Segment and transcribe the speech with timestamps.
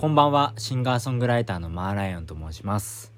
[0.00, 3.12] こんばんは、シンガーソングライターのマーライオンと申します。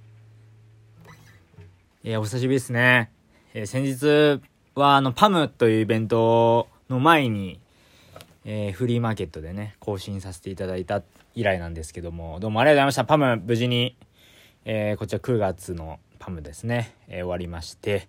[2.02, 3.12] えー、お久しぶりですね。
[3.54, 4.42] えー、先日
[4.74, 7.60] は、あの、パムというイベントの前に、
[8.44, 11.04] えー、フリーマーケットでね、更新させていただいた
[11.36, 13.04] 以来なんですけども、どうもありがとうございました。
[13.04, 13.96] パム、無事に、
[14.64, 18.08] え、こちら9月のパムですね、え、終わりまして、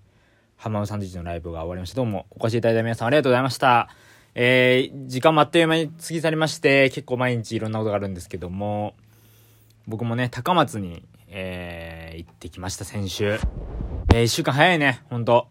[0.58, 1.98] ハマウサンドイッチのライブが終わりました。
[1.98, 3.90] どうもお越しいただいた皆さんありがとうございました。
[4.36, 8.96] えー、時間もあっという間に過ぎ去りまして、結構毎日いろんなことがあるんですけども、
[9.86, 13.40] 僕もね、高松に、えー、行ってきました、先週。
[14.14, 15.48] えー、一週間早いね、ほんと。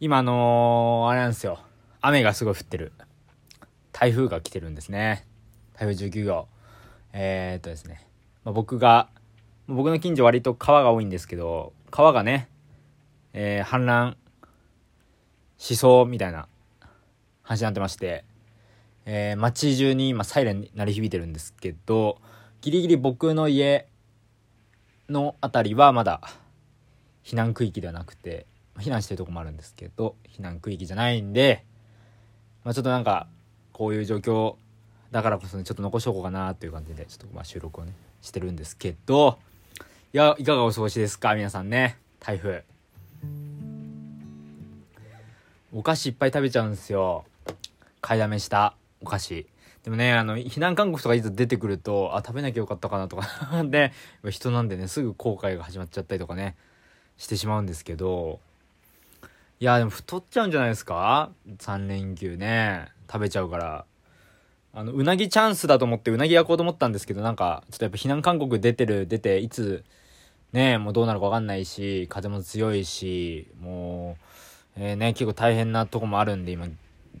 [0.00, 1.58] 今あのー、あれなんですよ。
[2.00, 2.92] 雨がすごい降ってる。
[3.92, 5.26] 台風が来てるんですね。
[5.74, 6.48] 台風19号。
[7.12, 8.06] えー、っとですね。
[8.44, 9.10] まあ、僕が、
[9.66, 12.48] 僕の近所割と川が多いんですけど、川がね、
[13.34, 14.16] えー、氾濫
[15.58, 16.48] しそうみたいな
[17.50, 18.24] 話になってまして、
[19.06, 22.20] えー、街中に今サイレン鳴り響いてるんですけど、
[22.60, 23.88] ギリギリ僕の家
[25.08, 26.20] の辺りはまだ
[27.24, 28.46] 避難区域ではなくて、
[28.78, 31.64] 避難してるとこもあるんですけど、避難区域じゃないんで、
[32.62, 33.26] まあ、ちょっとなんか、
[33.72, 34.54] こういう状況
[35.10, 39.40] だからこそね、ちょっと残しとこうかなという感じで、ちょっとまあ収録をね、してるんですけど、
[40.12, 41.34] いや、いかがお過ごしですか？
[41.34, 41.96] 皆さんね。
[42.20, 42.62] 台風。
[45.72, 47.24] お菓子いっぱい食べちゃうんですよ。
[48.00, 49.46] 買いだめしたお菓子。
[49.84, 53.26] でもね、あの、避難勧告とかいざ出てくると、あ、食べなきゃよかったかなとか
[53.64, 53.92] で、
[54.28, 56.56] 人なんでね、すぐ後悔が始まっちゃったりとかね、
[57.16, 58.40] してしまうんですけど、
[59.58, 63.84] いや、でも太っちゃうんじゃないですか ?3 連休ね、食べちゃうから。
[64.72, 69.84] あの、うなぎチャンスだと思って、うなぎ焼こうと思ったんですけど、なんか、ちょっとやっぱ避難勧告出てる、出て、いつ、
[70.52, 74.16] ね、もうどうなるかわかんないし、風も強いし、も
[74.76, 76.66] う、えー、ね、結構大変なとこもあるんで、今、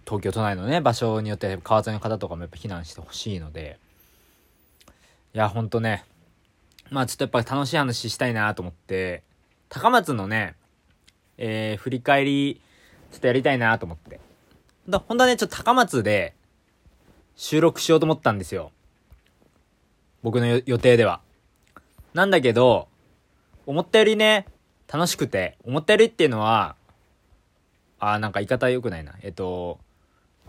[0.04, 3.78] 東京都内のね、場所によって川沿いの方とかもやっぱ避難してほしいので、
[5.34, 6.04] いや、ほんとね、
[6.90, 9.22] まあちょっとやっぱ楽しい話したいなと思って、
[9.68, 10.56] 高松のね、
[11.38, 12.60] えー、振り返り、
[13.12, 14.20] ちょっとやりたいなと思って。
[14.88, 16.34] だ本当はね、ちょっと高松で
[17.36, 18.72] 収録しようと思ったんですよ。
[20.22, 21.20] 僕の予定では。
[22.12, 22.88] なんだけど、
[23.66, 24.46] 思ったよりね、
[24.92, 26.74] 楽しくて、思ったよりっていうのは、
[28.00, 29.14] あーなんか言い方良くないな。
[29.22, 29.78] えっと、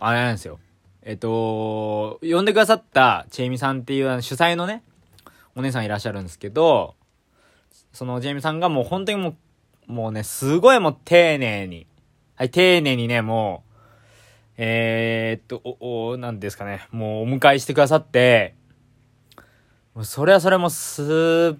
[0.03, 0.59] あれなんですよ。
[1.03, 4.83] えっと、呼んでくださったチェイミさんっていう主催のね、
[5.55, 6.95] お姉さんいらっしゃるんですけど、
[7.93, 9.35] そのジェイミさんがもう本当にも
[9.87, 11.85] う、もうね、すごいもう丁寧に、
[12.35, 18.55] はい、丁寧にね、もう、えー、っと、お、お、なんですかね、もうお迎えしてくださって、
[19.93, 21.57] もうそれはそれも素晴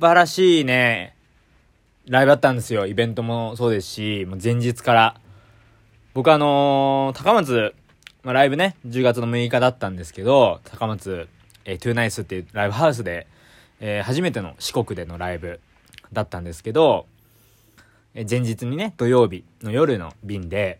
[0.00, 1.16] らしいね、
[2.08, 2.88] ライブだったんですよ。
[2.88, 5.20] イベントもそうですし、もう前日から。
[6.14, 7.74] 僕あのー、高松、
[8.22, 11.26] まあ、ライブね、10月の6日だったんですけど、高松、
[11.64, 13.26] えー、トゥーナイスっていうライブハウスで、
[13.80, 15.58] えー、初めての四国でのライブ
[16.12, 17.06] だったんですけど、
[18.14, 20.78] えー、前日にね、土曜日の夜の便で、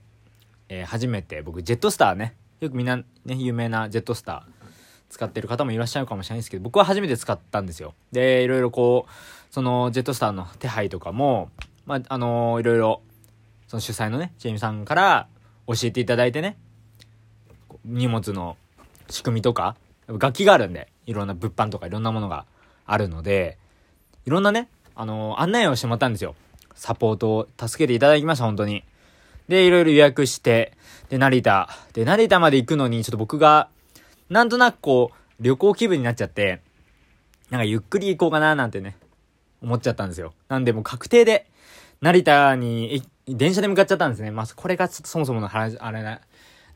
[0.68, 4.64] えー、初めて僕、ジェットスターね、よくみんなね、有名なジェットスター
[5.10, 7.94] 使ってる方もいらっしゃるかもしれないですけど、僕は初めて使ったんですよ。
[8.12, 11.50] で、いろいろこう、そのジェットスターの手配とかも、
[11.86, 13.00] まあ、あのー、いろいろ
[13.74, 15.26] その主催のね、ジェイミさんから
[15.66, 16.56] 教えていただいてね、
[17.84, 18.56] 荷物の
[19.10, 19.74] 仕組みとか、
[20.06, 22.46] 楽器があるんで、いろんな物販とかいろんなものが
[22.86, 23.58] あるので、
[24.26, 26.36] いろんなね、あのー、案内をしてもらったんですよ。
[26.76, 28.84] サポートを助けていただきました、本当に。
[29.48, 30.74] で、いろいろ予約して、
[31.08, 31.68] で、成田。
[31.94, 33.70] で、成田まで行くのに、ちょっと僕が、
[34.30, 36.60] なんとなくこう、旅行気分になっちゃって、
[37.50, 38.96] なんかゆっくり行こうかななんてね、
[39.60, 40.32] 思っちゃったんですよ。
[40.46, 41.50] なんでもう確定で、
[42.04, 44.30] 成田に、電車で向かっちゃったんですね。
[44.30, 46.20] まあ、これがちょっとそもそもの話、あれな、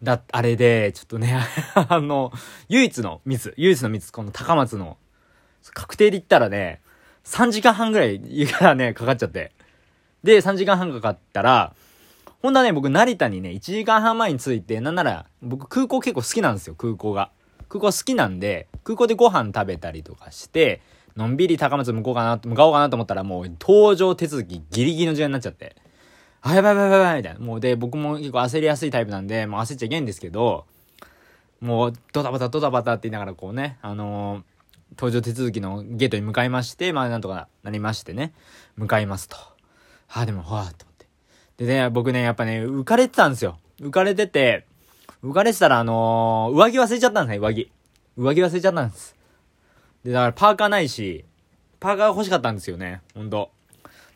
[0.03, 1.39] だ、あれで、ちょっとね、
[1.77, 2.33] あの、
[2.71, 4.97] 唯一のミス、唯一のミス、この高松の、
[5.75, 6.81] 確定で言ったらね、
[7.25, 9.53] 3時間半ぐらい、からね、かかっちゃって。
[10.25, 11.75] で、3時間半かかったら、
[12.41, 17.31] ほんとはね、僕、成田にね、1時間半前に着いて、なんなら、僕、空港結構好きなんですよ、空港が。
[17.69, 20.81] 空港好きなんで、空港でご飯食べたりとかして、
[21.19, 25.75] のんびり高松向こうかな、向かおうかなと思ったらもう搭乗手続きギリギリの時間になっちゃって。
[26.43, 27.41] あ、やばいやばいやばいみたいな。
[27.41, 30.65] もうで、僕も結構焦りやすいタイプなんで、もう焦っちゃいけんですけど、
[31.61, 38.33] もうドタバタドタバタって言いながらこうね、あのー、搭乗手続きのゲートに向かいまして、まあなんとかなりましてね、
[38.77, 39.37] 向かいますと。
[40.09, 41.07] あ、でも、ほわーと思って。
[41.57, 43.59] でね、僕ね、やっぱね、浮かれてたんですよ。
[43.81, 44.67] 浮かれてて、
[45.25, 47.73] 浮かれてたらあのー、上着忘れちゃったんですね、上着。
[48.17, 49.18] 上着忘れちゃったんです。
[50.05, 51.25] で、だからパーカーないし、
[51.81, 53.03] パーカー欲しかったんですよね。
[53.15, 53.51] ほんと。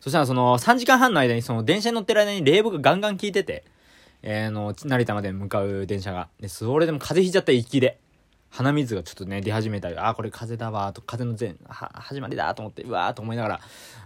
[0.01, 3.63] そしたらその3時間半の間にその電車に乗ってる間に冷房がガンガン効いてて、
[4.21, 6.29] えー、の、成田まで向かう電車が。
[6.39, 7.99] で、それでも風邪ひいちゃったきで。
[8.53, 13.59] 鼻水がちょっとね、出始めたり、あ、これ風だわ、と、風の前、は、始まりだと思って、うわーと思いながら、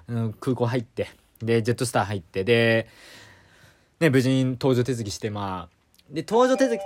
[0.08, 1.10] うん、空港入って、
[1.40, 2.88] で、ジェットスター入って、で、
[4.00, 6.82] ね、無事に搭乗手続きして、まあ、で、搭乗手続き、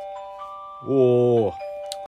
[0.87, 1.53] おー、